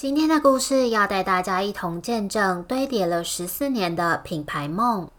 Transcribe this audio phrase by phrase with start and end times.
[0.00, 5.10] 今天的故事要带大家一同见证堆叠了十四年的品牌梦。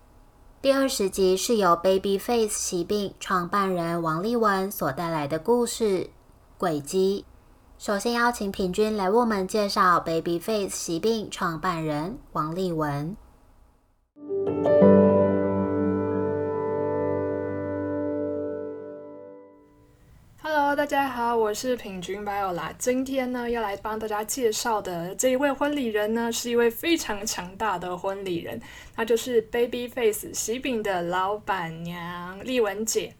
[0.60, 6.10] 第二十集是由 Babyface 疾病创办人王立文所带来的故事
[6.58, 7.26] 轨迹。
[7.78, 13.16] 首先邀请平均来为我们介绍 Babyface 疾病创办人王立文。
[20.92, 22.70] 大家好，我是品君 Viola。
[22.78, 28.62] 今天呢，要来帮大家介绍的这一位婚礼人呢，是一位非常强大的婚礼人，
[28.98, 33.16] 那就是 Babyface 喜饼的老板娘丽文姐。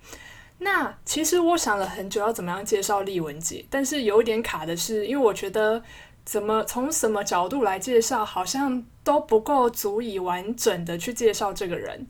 [0.58, 5.82] 那其实我想了很久，要怎么样介绍丽文姐，但是有一点卡的是，因为我觉得
[6.26, 12.06] 怎么从什么角度来介绍，好像都不够足以完整的去介绍这个人。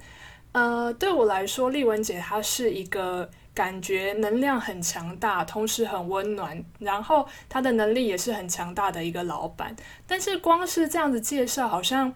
[0.53, 3.29] 呃，对我来说，丽文姐她是一个。
[3.61, 9.75] 感觉能量很强大，同时很温暖，然后他的能力也是很强大的一个老板。
[10.07, 12.11] 但是光是这样子介绍，好像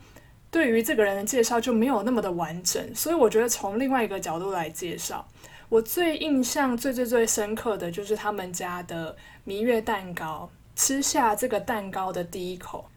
[0.50, 2.84] 对于这个人的介绍就没有那么的完整。
[2.96, 5.24] 所以我觉得从另外一个角度来介绍，
[5.70, 10.50] 我最印象最最最深刻的就是他们家的蜜月蛋糕。
[10.76, 12.90] 吃下这个蛋糕的第一口，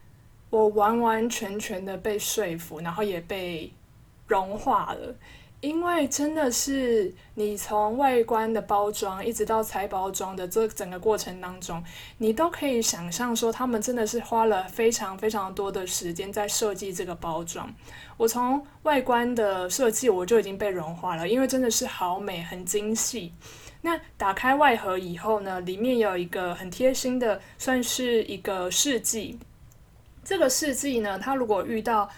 [0.49, 3.71] 我完完全全的被说服，然后也被
[4.27, 5.15] 融化了。
[5.61, 11.83] 因为真的是你从外观的包装一直到拆包装的这整个过程当中，
[12.19, 17.69] 你都可以想象说他们真的是花了非常非常多的时间在设计这个包装。
[18.17, 23.33] 我从外观的设计我就已经被融化了，因为真的是好美，很精细。
[23.81, 29.39] 那打开外盒以后呢，里面有一个很贴心的，算是一个试剂。
[30.25, 32.09] 这个试剂呢，它如果遇到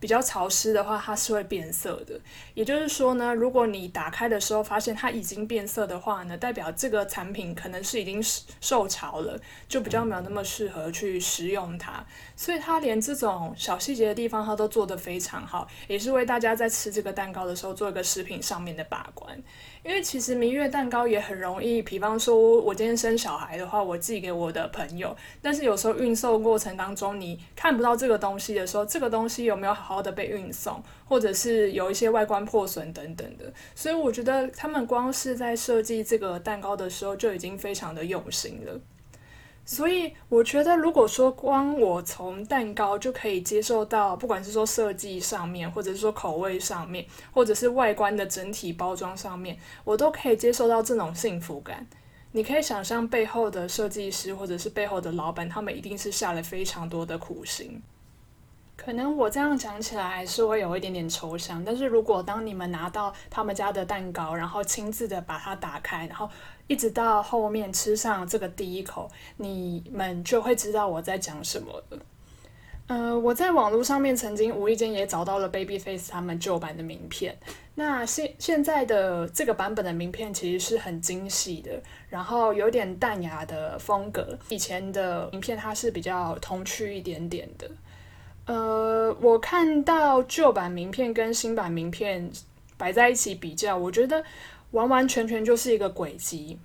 [0.00, 2.18] 比较潮湿的话，它是会变色的。
[2.54, 8.22] 也就是说呢，如果你打开的时候发现它已经变色的话呢，代表这个产品可能是已经
[8.60, 9.38] 受潮了，
[9.68, 12.04] 就比较没有那么适合去食用它。
[12.36, 19.42] 所以它连这种小细节的地方，它都做得非常好，也是为大家在吃这个蛋糕的时候做一个食品上面的把关。
[19.84, 38.80] 因为其实明月蛋糕也很容易，比方说我今天生小孩的话，我寄给我的朋友，但是有时候运送过程当中你看不到这个东西的时候，这个东西有没有好好的被运送，或者是有一些外观破损等等的，所以我觉得他们光是在设计这个蛋糕的时候就已经非常的用心了。
[39.70, 51.86] 所以我觉得，如果说光我从蛋糕就可以接受到，不管是说设计上面，或者是说口味上面，或者是外观的整体包装上面，我都可以接受到这种幸福感。
[52.32, 57.82] 你可以想象背后的设计师或者是背后的老板，他们一定是下了非常多的苦心。
[58.80, 66.30] 可能我这样讲起来还是会有一点点抽象，但是如果当你们拿到他们家的蛋糕，然后亲自的把它打开，然后
[66.68, 71.98] 一直到后面吃上这个第一口，你们就会知道我在讲什么了。
[72.86, 77.36] 呃，我在网络上面曾经无意间也找到了 Babyface 他们旧版的名片，
[77.74, 84.38] 那现现在的这个版本的名片其实是很精细的，然后有点淡雅的风格。
[84.48, 87.68] 以前的名片它是比较童趣一点点的。
[88.48, 92.30] 呃，我看到旧版名片跟新版名片
[92.78, 94.24] 摆在一起比较，我觉得
[94.70, 96.58] 完完全全就是一个轨迹。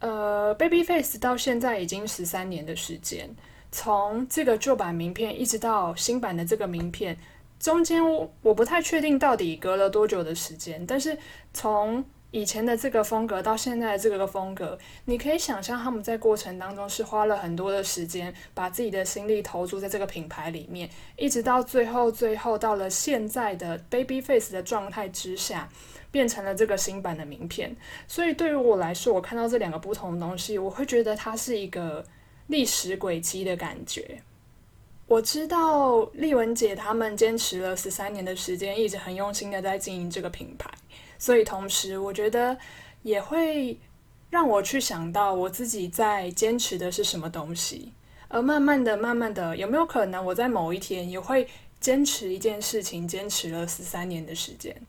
[0.00, 3.34] 呃，Babyface 到现在已经十三年的时间，
[3.72, 7.16] 从这个旧版名片一直到新版的这个名片，
[7.58, 11.16] 中间我我不太确定到底隔了多久的时间，但是
[11.54, 25.68] 从以前的这个风格到现在的这个风格，你可以想象他们在过程当中是花了很多的时间，把自己的心力投注在这个品牌里面，一直到最后，最后到了现在的 baby face 的状态之下，
[26.12, 27.74] 变成了这个新版的名片。
[28.06, 32.04] 所以对于我来说，我看到这两个不同的东西，我会觉得它是一个
[32.46, 34.22] 历史轨迹的感觉。
[35.10, 40.70] 我知道丽文姐他们坚持了十三年的时间，一直很用心的在经营这个品牌。
[41.18, 42.56] 所以，同时我觉得
[43.02, 43.76] 也会
[44.30, 47.92] 让我去想到我自己在坚持的是什么东西，
[48.28, 51.48] 而慢慢的、慢慢的，有没有可能我在某一天也会
[51.80, 54.80] 坚持一件事情，坚持了十三年的时间？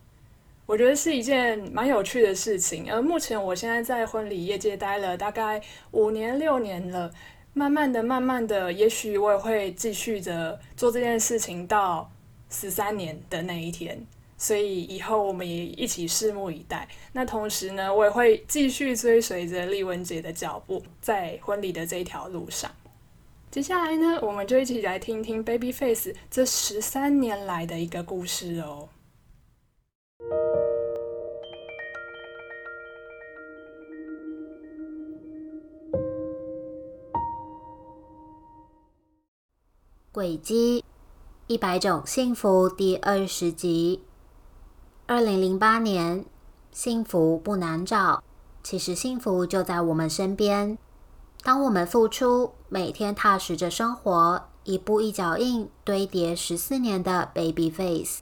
[0.67, 2.93] 我觉得是一件蛮有趣的事情。
[2.93, 5.59] 而目前，我现在在婚礼业界待了大概
[5.89, 7.11] 五年、六年了。
[7.53, 12.09] 慢慢的、慢慢的，也许我也会继续着做这件事情到
[12.49, 14.05] 十三年的那一天。
[14.37, 16.87] 所以以后我们也一起拭目以待。
[17.13, 22.71] 那同时呢，我也会继续追随着丽文姐的脚步，在婚礼的这条路上。
[23.51, 28.89] 接下来呢，我们就一起来听听 Babyface 这十三年来的一个故事哦。
[40.13, 40.83] 轨迹
[41.47, 44.03] 一百种幸福第二十集。
[45.07, 46.25] 二零零八年，
[46.69, 48.21] 幸福不难找，
[48.61, 50.77] 其实幸福就在我们身边。
[51.43, 58.19] 当我们付出，每天踏实着生活，一步一脚印，堆叠十四年的 baby face。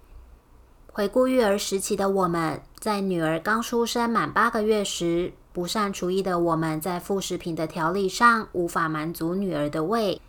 [0.94, 10.22] 回顾育儿时期的我们，在女儿刚出生满八个月时，不善厨艺的我们在副食品的调理上无法满足女儿的胃。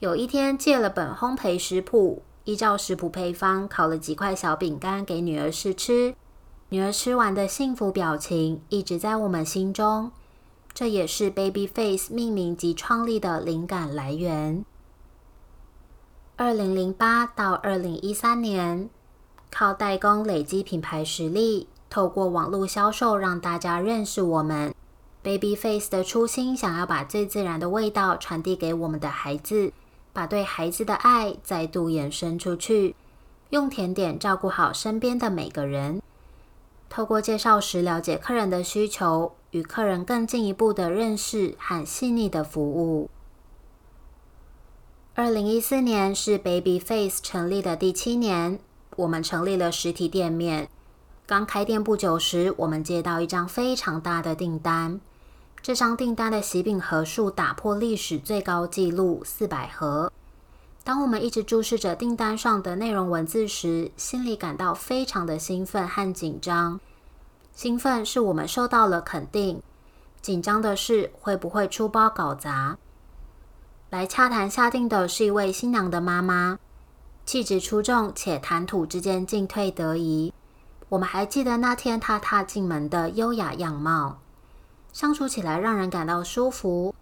[0.00, 2.22] 有一天借了本烘焙食谱。
[2.44, 6.14] 依照食谱配方烤了几块小饼干给女儿试吃，
[6.70, 10.12] 女儿吃完的幸福表情一直在我们心中，
[10.72, 14.64] 这也是 Baby Face 命名及创立的灵感来源。
[16.36, 18.88] 二零零八到二零一三年，
[19.50, 24.74] 靠代工累积品牌实力，透过网络销售让大家认识我们。
[25.22, 29.74] Baby Face 的初心，想要把最自然的味道传递给我们的孩子。
[30.18, 32.96] 把对孩子的爱再度延伸出去，
[33.50, 36.02] 用甜点照顾好身边的每个人。
[36.88, 43.08] 透过介绍时了解客人的需求，与客人更进一步的认识和细腻的服务。
[45.14, 48.58] 二零一四年是 Baby Face 成立的第七年，
[48.96, 50.68] 我们成立了实体店面。
[51.28, 55.00] 刚开店不久时，我们接到一张非常大的订单。
[55.60, 60.10] 这张订单的喜饼盒数打破历史最高纪录四百盒。
[60.84, 66.80] 当我们一直注视着订单上的内容文字时，心里感到非常的兴奋和紧张。
[67.54, 69.60] 兴奋是我们收到了肯定，
[70.22, 72.78] 紧张的是会不会出包搞砸。
[73.90, 76.58] 来洽谈下定的是一位新娘的妈妈，
[77.26, 80.32] 气质出众且谈吐之间进退得宜。
[80.88, 84.18] 我们还记得那天她踏进门的优雅样貌。
[84.98, 86.92] 相处起来让人感到舒服。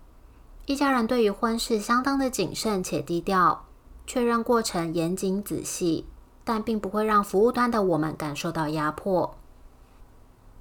[0.66, 3.64] 一家人对于婚事相当的谨慎且低调，
[4.06, 6.04] 确认过程严谨仔细，
[6.44, 9.38] 但并不会让服务端的我们感受到压迫。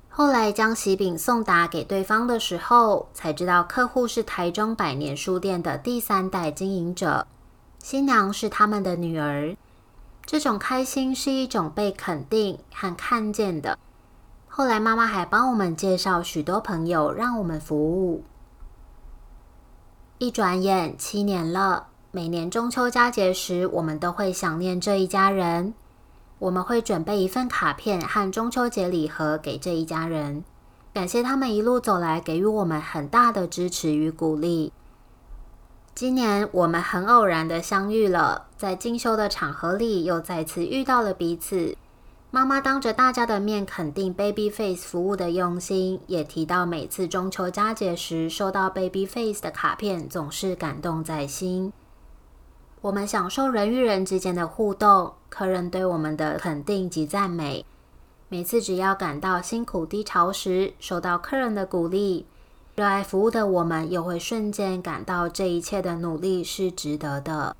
[0.07, 7.27] 后来将喜饼送达给对方的时候，才知道客户是台中百年书店的第三代经营者，
[7.79, 9.57] 新娘是他们的女儿。
[10.25, 13.77] 这种开心是一种被肯定和看见的。
[14.57, 18.24] 后来，妈妈还帮我们介绍许多朋友，让我们服务。
[20.18, 25.74] 一转眼七年了，每年中秋佳节时，我们都会想念这一家人。
[26.40, 30.46] 我们会准备一份卡片和中秋节礼盒给这一家人，
[30.94, 34.72] 感谢他们一路走来给予我们很大的支持与鼓励。
[35.94, 41.75] 今年我们很偶然的相遇了，在进修的场合里，又再次遇到了彼此。
[42.35, 51.71] 妈妈当着大家的面肯定 Baby Face 服务的用心，也提到每次中秋佳节时收到 Baby Face 的卡片总是感动在心。
[52.81, 57.65] 我们享受人与人之间的互动，客人对我们的肯定及赞美。
[58.27, 62.25] 每次只要感到辛苦低潮时，收到客人的鼓励，
[62.75, 67.56] 热爱服务的我们又会瞬间感到这一切的努力是值得的。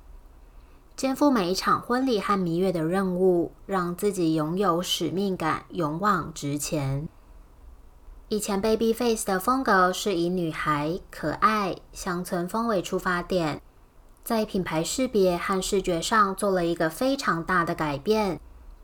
[0.96, 7.06] 肩负每一场婚礼和蜜月的任务，让自己拥有使命感，勇往直前。
[8.30, 13.60] 以前 Baby Face 的风格是以女孩、可爱、乡村风为出发点，
[14.24, 18.40] 在品牌识别和视觉上做了一个非常大的改变。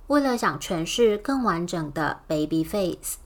[0.08, 3.16] 为了想诠释更完整的 Baby Face，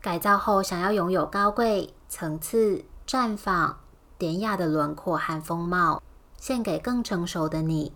[0.00, 3.80] 改造后想要拥有高贵、层次、绽放、
[4.16, 6.00] 典雅的轮廓和风貌，
[6.38, 7.92] 献给更成熟的你。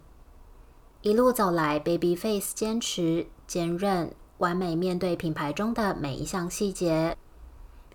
[1.04, 7.14] 一路走来，Baby Face 坚持、坚韧、完美面对品牌中的每一项细节。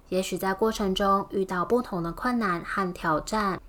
[0.09, 3.59] 也许在过程中遇到不同的困难和挑战，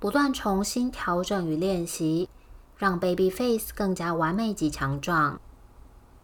[0.00, 2.28] 不断重新调整与练习，
[2.76, 5.40] 让 Baby Face 更加完美及强壮。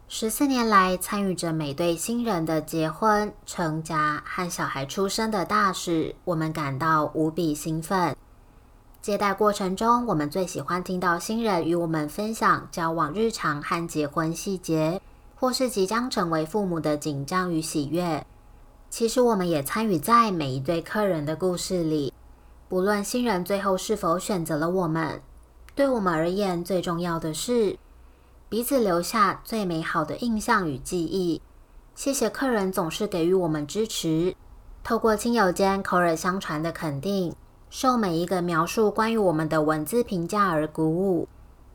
[0.09, 8.13] 十四年来，参与着每对新人的结婚、成家和小孩出生的大事，我们感到无比兴奋。
[9.01, 15.01] 接待过程中，我们最喜欢听到新人与我们分享交往日常和结婚细节，
[15.35, 18.25] 或是即将成为父母的紧张与喜悦。
[18.89, 22.13] 其实，我们也参与在每一对客人的故事里。
[22.67, 25.21] 不论新人最后是否选择了我们，
[25.75, 27.77] 对我们而言最重要的是
[28.49, 31.41] 彼此留下最美好的印象与记忆。
[31.95, 34.35] 谢谢客人总是给予我们支持，
[34.83, 37.33] 透过亲友间口耳相传的肯定，
[37.69, 41.27] 受每一个描述关于我们的文字评价而鼓舞。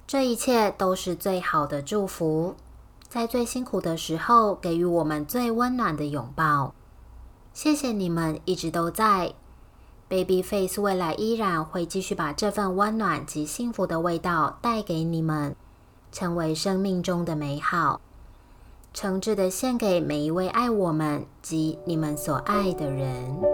[0.07, 2.57] 这一切都是最好的祝福，
[3.09, 6.75] 在最辛苦的时候给予我们最温暖的拥抱。
[7.53, 9.33] 谢谢你们一直都在
[10.09, 15.55] ，Baby Face 未来依然会继续把这份温暖及幸福的味道带给你们，
[16.11, 18.01] 成为生命中的美好。
[18.93, 23.54] 诚挚的献给每一位爱我们及你们所爱的人。